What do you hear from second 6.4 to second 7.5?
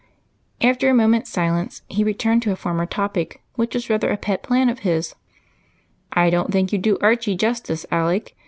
think you do Archie